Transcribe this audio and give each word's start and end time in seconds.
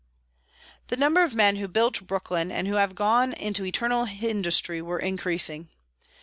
The 0.87 0.97
number 0.97 1.21
of 1.21 1.35
men 1.35 1.57
who 1.57 1.67
built 1.67 2.07
Brooklyn, 2.07 2.51
and 2.51 2.67
who 2.67 2.73
have 2.73 2.95
gone 2.95 3.33
into 3.33 3.65
eternal 3.67 4.07
industry, 4.07 4.81
were 4.81 4.97
increasing. 4.97 5.69